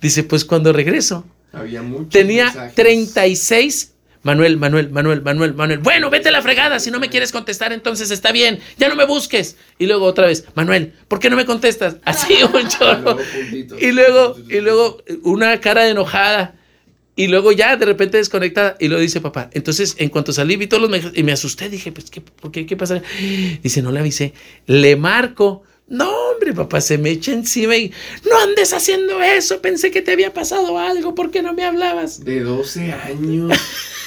Dice, 0.00 0.22
pues 0.22 0.44
cuando 0.44 0.72
regreso, 0.72 1.24
Había 1.52 1.82
muchos 1.82 2.10
Tenía 2.10 2.44
mensajes. 2.44 2.74
36. 2.76 3.92
Manuel, 4.28 4.58
Manuel, 4.58 4.90
Manuel, 4.90 5.22
Manuel, 5.22 5.54
Manuel. 5.54 5.78
Bueno, 5.78 6.10
vete 6.10 6.28
a 6.28 6.32
la 6.32 6.42
fregada. 6.42 6.78
Si 6.80 6.90
no 6.90 7.00
me 7.00 7.08
quieres 7.08 7.32
contestar, 7.32 7.72
entonces 7.72 8.10
está 8.10 8.30
bien. 8.30 8.60
Ya 8.76 8.90
no 8.90 8.94
me 8.94 9.06
busques. 9.06 9.56
Y 9.78 9.86
luego 9.86 10.04
otra 10.04 10.26
vez, 10.26 10.44
Manuel, 10.54 10.92
¿por 11.08 11.18
qué 11.18 11.30
no 11.30 11.36
me 11.36 11.46
contestas? 11.46 11.96
Así 12.04 12.34
un 12.42 12.68
chorro. 12.68 13.16
Y 13.80 13.90
luego, 13.92 14.36
y 14.50 14.60
luego 14.60 15.02
una 15.22 15.58
cara 15.62 15.84
de 15.84 15.92
enojada. 15.92 16.56
Y 17.16 17.28
luego 17.28 17.52
ya 17.52 17.74
de 17.78 17.86
repente 17.86 18.18
desconectada. 18.18 18.76
Y 18.78 18.88
lo 18.88 18.98
dice 19.00 19.22
papá. 19.22 19.48
Entonces, 19.54 19.96
en 19.98 20.10
cuanto 20.10 20.34
salí, 20.34 20.56
vi 20.56 20.66
todos 20.66 20.82
los 20.82 20.90
mensajes 20.90 21.18
y 21.18 21.22
me 21.22 21.32
asusté. 21.32 21.70
Dije, 21.70 21.90
pues, 21.90 22.10
¿qué, 22.10 22.20
¿por 22.20 22.52
qué? 22.52 22.66
¿Qué 22.66 22.76
pasa? 22.76 23.00
Dice, 23.62 23.80
no 23.80 23.90
le 23.92 24.00
avisé. 24.00 24.34
Le 24.66 24.94
marco. 24.96 25.62
No, 25.86 26.10
hombre, 26.32 26.52
papá, 26.52 26.82
se 26.82 26.98
me 26.98 27.08
echa 27.08 27.32
encima 27.32 27.74
y 27.74 27.90
no 28.28 28.38
andes 28.40 28.74
haciendo 28.74 29.22
eso. 29.22 29.62
Pensé 29.62 29.90
que 29.90 30.02
te 30.02 30.12
había 30.12 30.34
pasado 30.34 30.78
algo. 30.78 31.14
¿Por 31.14 31.30
qué 31.30 31.40
no 31.40 31.54
me 31.54 31.64
hablabas? 31.64 32.22
De 32.22 32.40
12 32.40 32.92
años. 32.92 33.58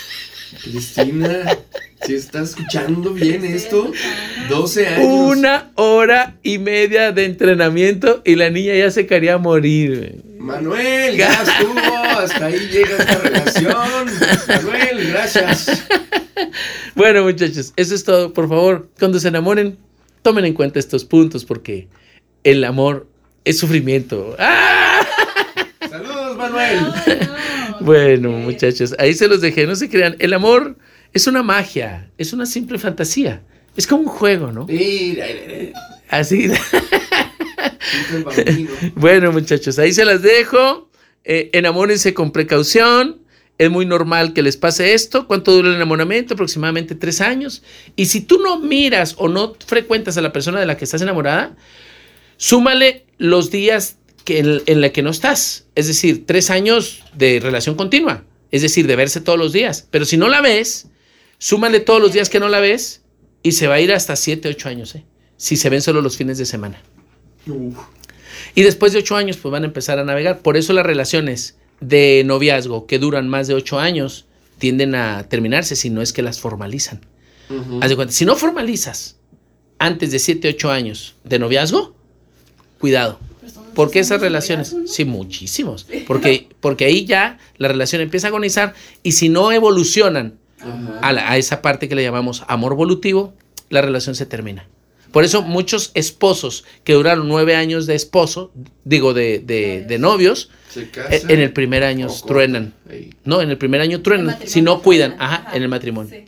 Cristina, 0.61 1.57
si 2.05 2.15
estás 2.15 2.49
escuchando 2.49 3.13
bien 3.13 3.45
esto? 3.45 3.91
12 4.49 4.87
años. 4.87 5.07
Una 5.07 5.71
hora 5.75 6.35
y 6.43 6.57
media 6.57 7.11
de 7.11 7.25
entrenamiento 7.25 8.21
y 8.25 8.35
la 8.35 8.49
niña 8.49 8.75
ya 8.75 8.91
se 8.91 9.05
quería 9.07 9.37
morir. 9.37 10.23
Manuel, 10.37 11.15
ya 11.15 11.31
estuvo. 11.31 11.79
Hasta 12.19 12.45
ahí 12.45 12.67
llega 12.71 12.97
esta 12.97 13.17
relación. 13.19 14.07
Manuel, 14.47 15.09
gracias. 15.09 15.83
Bueno, 16.95 17.23
muchachos, 17.23 17.73
eso 17.75 17.95
es 17.95 18.03
todo. 18.03 18.33
Por 18.33 18.49
favor, 18.49 18.89
cuando 18.99 19.19
se 19.19 19.27
enamoren, 19.27 19.77
tomen 20.21 20.45
en 20.45 20.53
cuenta 20.53 20.79
estos 20.79 21.05
puntos 21.05 21.45
porque 21.45 21.87
el 22.43 22.63
amor 22.63 23.07
es 23.45 23.59
sufrimiento. 23.59 24.35
¡Ah! 24.39 24.90
Manuel. 26.41 26.79
Bueno, 27.79 28.29
muchachos, 28.29 28.93
ahí 28.99 29.15
se 29.15 29.27
los 29.27 29.41
dejé, 29.41 29.65
no 29.65 29.75
se 29.75 29.89
crean. 29.89 30.15
El 30.19 30.33
amor 30.33 30.77
es 31.13 31.25
una 31.25 31.41
magia, 31.41 32.11
es 32.19 32.31
una 32.31 32.45
simple 32.45 32.77
fantasía. 32.77 33.41
Es 33.75 33.87
como 33.87 34.03
un 34.03 34.07
juego, 34.07 34.51
¿no? 34.51 34.65
Mira, 34.65 35.25
Así. 36.09 36.51
Bueno, 38.95 39.31
muchachos, 39.31 39.79
ahí 39.79 39.93
se 39.93 40.05
las 40.05 40.21
dejo. 40.21 40.89
Eh, 41.23 41.49
enamórense 41.53 42.13
con 42.13 42.31
precaución. 42.31 43.21
Es 43.57 43.69
muy 43.69 43.85
normal 43.85 44.33
que 44.33 44.41
les 44.41 44.57
pase 44.57 44.93
esto. 44.93 45.27
¿Cuánto 45.27 45.51
dura 45.51 45.69
el 45.69 45.75
enamoramiento? 45.75 46.33
Aproximadamente 46.33 46.95
tres 46.95 47.21
años. 47.21 47.63
Y 47.95 48.05
si 48.05 48.21
tú 48.21 48.39
no 48.39 48.59
miras 48.59 49.15
o 49.17 49.27
no 49.27 49.55
frecuentas 49.65 50.17
a 50.17 50.21
la 50.21 50.31
persona 50.31 50.59
de 50.59 50.65
la 50.65 50.77
que 50.77 50.85
estás 50.85 51.01
enamorada, 51.01 51.55
súmale 52.37 53.05
los 53.17 53.51
días 53.51 53.97
que 54.25 54.39
en, 54.39 54.61
en 54.65 54.81
la 54.81 54.89
que 54.91 55.01
no 55.01 55.09
estás. 55.09 55.65
Es 55.75 55.87
decir, 55.87 56.25
tres 56.25 56.49
años 56.49 57.03
de 57.13 57.39
relación 57.41 57.75
continua. 57.75 58.23
Es 58.51 58.61
decir, 58.61 58.87
de 58.87 58.95
verse 58.95 59.21
todos 59.21 59.39
los 59.39 59.53
días. 59.53 59.87
Pero 59.91 60.05
si 60.05 60.17
no 60.17 60.27
la 60.27 60.41
ves, 60.41 60.87
súmale 61.37 61.79
todos 61.79 62.01
los 62.01 62.13
días 62.13 62.29
que 62.29 62.39
no 62.39 62.49
la 62.49 62.59
ves 62.59 63.01
y 63.43 63.53
se 63.53 63.67
va 63.67 63.75
a 63.75 63.79
ir 63.81 63.91
hasta 63.93 64.15
siete, 64.15 64.49
ocho 64.49 64.67
años. 64.69 64.93
¿eh? 64.95 65.03
Si 65.37 65.55
se 65.55 65.69
ven 65.69 65.81
solo 65.81 66.01
los 66.01 66.17
fines 66.17 66.37
de 66.37 66.45
semana. 66.45 66.81
Uf, 67.47 67.77
Y 68.55 68.61
después 68.63 68.93
de 68.93 68.99
ocho 68.99 69.15
años, 69.15 69.37
pues 69.37 69.51
van 69.51 69.63
a 69.63 69.67
empezar 69.67 69.99
a 69.99 70.03
navegar. 70.03 70.41
Por 70.41 70.57
eso 70.57 70.73
las 70.73 70.85
relaciones 70.85 71.57
de 71.79 72.23
noviazgo 72.25 72.85
que 72.85 72.99
duran 72.99 73.27
más 73.29 73.47
de 73.47 73.53
ocho 73.55 73.79
años 73.79 74.25
tienden 74.59 74.93
a 74.93 75.27
terminarse 75.27 75.75
si 75.75 75.89
no 75.89 76.01
es 76.03 76.13
que 76.13 76.21
las 76.21 76.39
formalizan. 76.39 77.01
ujú. 77.49 77.79
Haz 77.81 77.89
de 77.89 77.95
cuenta, 77.95 78.13
si 78.13 78.25
no 78.25 78.35
formalizas 78.35 79.17
antes 79.79 80.11
de 80.11 80.19
siete, 80.19 80.49
ocho 80.49 80.69
años 80.69 81.15
de 81.23 81.39
noviazgo, 81.39 81.95
cuidado. 82.79 83.19
Porque 83.75 83.99
esas 83.99 84.21
relaciones, 84.21 84.75
sí, 84.85 85.05
muchísimos. 85.05 85.87
Porque, 86.07 86.49
porque 86.59 86.85
ahí 86.85 87.05
ya 87.05 87.37
la 87.57 87.67
relación 87.67 88.01
empieza 88.01 88.27
a 88.27 88.29
agonizar 88.29 88.73
y 89.03 89.13
si 89.13 89.29
no 89.29 89.51
evolucionan 89.51 90.35
a, 91.01 91.11
la- 91.13 91.31
a 91.31 91.37
esa 91.37 91.61
parte 91.61 91.87
que 91.89 91.95
le 91.95 92.03
llamamos 92.03 92.43
amor 92.47 92.75
volutivo, 92.75 93.33
la 93.69 93.81
relación 93.81 94.15
se 94.15 94.25
termina. 94.25 94.67
Por 95.11 95.23
eso 95.25 95.41
muchos 95.41 95.91
esposos 95.93 96.63
que 96.85 96.93
duraron 96.93 97.27
nueve 97.27 97.55
años 97.55 97.85
de 97.85 97.95
esposo, 97.95 98.51
digo, 98.85 99.13
de, 99.13 99.39
de- 99.39 99.83
de 99.85 99.99
novios, 99.99 100.49
eh, 101.09 101.21
en 101.33 101.39
el 101.41 101.51
primer 101.51 101.83
año 101.83 102.07
truenan. 102.27 102.73
No, 103.25 103.41
en 103.41 103.49
el 103.49 103.57
primer 103.57 103.81
año 103.81 104.01
truenan, 104.01 104.37
si 104.45 104.61
no 104.61 104.81
cuidan, 104.81 105.15
Ajá, 105.19 105.47
en 105.55 105.63
el 105.63 105.69
matrimonio. 105.69 106.13
sí. 106.15 106.25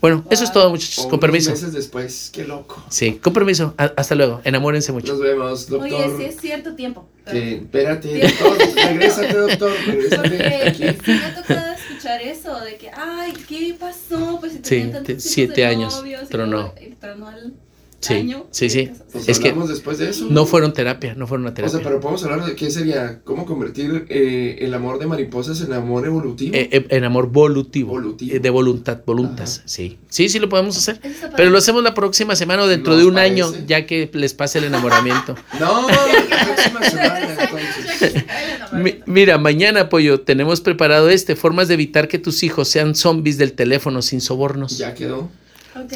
Bueno, 0.00 0.24
eso 0.30 0.44
es 0.44 0.52
todo, 0.52 0.70
muchachos, 0.70 1.04
O 1.04 1.08
con 1.08 1.18
permiso. 1.20 1.50
meses 1.50 1.72
después, 1.72 2.30
qué 2.32 2.44
loco. 2.44 2.82
Sí, 2.88 3.14
con 3.14 3.32
permiso. 3.32 3.74
A- 3.76 3.92
hasta 3.96 4.14
luego. 4.14 4.40
Enamórense 4.44 4.92
mucho. 4.92 5.12
Nos 5.12 5.20
vemos, 5.20 5.68
doctor. 5.68 5.88
Oye, 5.92 6.16
sí 6.16 6.24
es 6.24 6.40
cierto 6.40 6.74
tiempo. 6.76 7.08
pero- 7.24 7.38
Sí, 7.38 7.54
espérate, 7.54 8.20
doctor, 8.20 8.58
regrésate, 8.76 9.32
doctor, 9.36 9.72
regrésate 9.86 10.28
Porque 10.28 10.62
aquí. 10.68 10.98
sí 11.04 11.10
me 11.12 11.24
ha 11.24 11.34
tocado 11.34 11.72
escuchar 11.74 12.22
eso, 12.22 12.60
de 12.60 12.76
que, 12.76 12.90
ay, 12.90 13.32
¿qué 13.48 13.76
pasó? 13.78 14.38
Pues 14.40 14.52
si 14.52 14.58
Sí, 14.62 14.92
siete 15.18 15.64
años, 15.66 15.96
novios, 15.96 16.22
y 16.22 16.26
tronó. 16.28 16.72
tronó 17.00 17.28
al 17.28 17.54
Sí, 18.00 18.14
año 18.14 18.46
sí, 18.52 18.70
sí. 18.70 18.90
Pues 19.12 19.28
Es 19.28 19.40
que 19.40 19.52
después 19.52 19.98
de 19.98 20.10
eso. 20.10 20.26
No 20.30 20.46
fueron 20.46 20.72
terapia, 20.72 21.14
no 21.16 21.26
fueron 21.26 21.42
una 21.42 21.50
O 21.50 21.54
terapia. 21.54 21.78
sea, 21.78 21.82
pero 21.84 22.00
podemos 22.00 22.22
hablar 22.22 22.44
de 22.46 22.54
qué 22.54 22.70
sería, 22.70 23.20
cómo 23.24 23.44
convertir 23.44 24.06
eh, 24.08 24.58
el 24.60 24.72
amor 24.74 25.00
de 25.00 25.06
mariposas 25.06 25.60
en 25.62 25.72
amor 25.72 26.06
evolutivo. 26.06 26.54
Eh, 26.54 26.68
eh, 26.70 26.86
en 26.90 27.02
amor 27.04 27.26
volutivo. 27.28 27.90
Volutivo. 27.90 28.36
Eh, 28.36 28.38
de 28.38 28.50
voluntad, 28.50 29.00
voluntas. 29.04 29.58
Ajá. 29.58 29.68
Sí. 29.68 29.98
Sí, 30.08 30.28
sí 30.28 30.38
lo 30.38 30.48
podemos 30.48 30.76
hacer. 30.76 31.00
Pero 31.36 31.50
lo 31.50 31.58
hacemos 31.58 31.82
la 31.82 31.94
próxima 31.94 32.36
semana 32.36 32.62
o 32.62 32.66
dentro 32.68 32.92
Nos 32.92 33.02
de 33.02 33.08
un 33.08 33.14
parece. 33.14 33.32
año, 33.34 33.52
ya 33.66 33.84
que 33.84 34.08
les 34.12 34.32
pase 34.32 34.58
el 34.58 34.64
enamoramiento. 34.64 35.34
No, 35.58 35.88
la 35.90 36.44
próxima 36.46 36.82
semana, 36.90 37.36
entonces. 37.40 38.24
Mira, 39.06 39.38
mañana, 39.38 39.88
Pollo, 39.88 40.20
tenemos 40.20 40.60
preparado 40.60 41.10
este, 41.10 41.34
formas 41.34 41.66
de 41.68 41.74
evitar 41.74 42.06
que 42.06 42.18
tus 42.20 42.42
hijos 42.44 42.68
sean 42.68 42.94
zombies 42.94 43.38
del 43.38 43.54
teléfono 43.54 44.02
sin 44.02 44.20
sobornos. 44.20 44.78
Ya 44.78 44.94
quedó. 44.94 45.28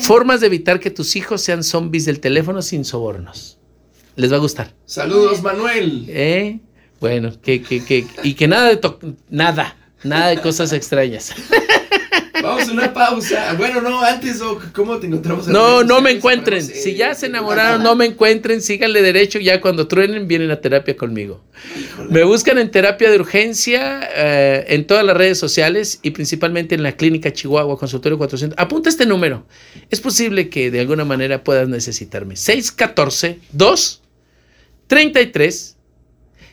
Formas 0.03 0.41
de 0.41 0.47
evitar 0.47 0.81
que 0.81 0.91
tus 0.91 1.17
hijos 1.17 1.41
sean 1.43 1.65
zombies 1.65 2.05
del 2.05 2.21
teléfono 2.21 2.63
sin 2.63 2.85
sobornos. 2.85 3.59
Les 4.17 4.31
va 4.31 4.37
a 4.37 4.41
gustar. 4.41 4.75
Saludos, 4.85 5.43
Manuel. 5.43 6.07
¿Eh? 6.09 6.61
Bueno, 7.01 7.33
que, 7.41 7.63
que, 7.63 7.85
que, 7.85 8.07
y 8.23 8.35
que 8.35 8.47
nada 8.47 8.69
de 8.69 8.81
nada, 9.31 9.77
nada 10.05 10.29
de 10.29 10.41
cosas 10.41 10.73
extrañas. 10.73 11.33
Vamos 12.53 12.69
a 12.69 12.73
una 12.73 12.93
pausa. 12.93 13.55
Bueno, 13.55 13.81
no, 13.81 14.01
antes, 14.01 14.41
¿cómo 14.73 14.99
te 14.99 15.07
encontramos? 15.07 15.47
en 15.47 15.53
No, 15.53 15.83
no 15.83 16.01
me 16.01 16.11
encuentren. 16.11 16.61
Ponemos, 16.61 16.79
eh, 16.79 16.83
Si 16.83 16.95
ya 16.95 17.15
se 17.15 17.27
enamoraron, 17.27 17.83
no 17.83 17.97
me 17.97 18.07
encuentren, 18.07 18.61
síganle 18.61 19.03
derecho. 19.03 19.39
Ya 19.39 19.61
cuando 19.61 19.89
truenen, 19.89 20.29
vienen 20.29 20.51
a 20.51 20.61
terapia 20.61 20.97
conmigo. 20.97 21.43
Me 22.11 22.25
buscan 22.25 22.59
en 22.59 22.71
terapia 22.71 23.11
de 23.11 23.17
urgencia 23.19 24.09
eh, 24.15 24.65
en 24.69 24.87
todas 24.87 25.05
las 25.05 25.17
redes 25.17 25.39
sociales 25.39 26.01
y 26.03 26.11
principalmente 26.11 26.75
en 26.75 26.83
la 26.83 26.93
clínica 26.93 27.33
Chihuahua, 27.33 27.79
consultorio 27.79 28.19
400. 28.19 28.59
Apunta 28.59 28.89
este 28.89 29.07
número. 29.07 29.47
Es 29.91 30.01
posible 30.01 30.49
que 30.49 30.71
de 30.71 30.81
alguna 30.81 31.05
manera 31.05 31.45
puedas 31.45 31.69
necesitarme. 31.69 32.37
614 32.37 33.41
2 33.53 34.03
33 34.87 35.77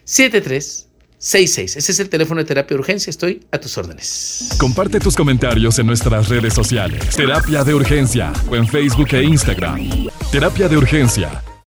73 0.03 0.88
66. 1.19 1.75
Ese 1.75 1.91
es 1.91 1.99
el 1.99 2.09
teléfono 2.09 2.39
de 2.39 2.45
terapia 2.45 2.75
de 2.75 2.79
urgencia. 2.79 3.11
Estoy 3.11 3.43
a 3.51 3.59
tus 3.59 3.77
órdenes. 3.77 4.49
Comparte 4.57 4.99
tus 4.99 5.15
comentarios 5.15 5.77
en 5.77 5.85
nuestras 5.85 6.29
redes 6.29 6.53
sociales. 6.53 7.15
Terapia 7.15 7.63
de 7.63 7.75
Urgencia 7.75 8.31
o 8.49 8.55
en 8.55 8.67
Facebook 8.67 9.09
e 9.11 9.23
Instagram. 9.23 10.09
Terapia 10.31 10.69
de 10.69 10.77
Urgencia 10.77 11.43